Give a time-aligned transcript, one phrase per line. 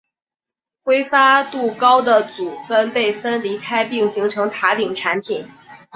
[0.83, 5.47] 挥发度高的组分被分离开并形成塔顶产品。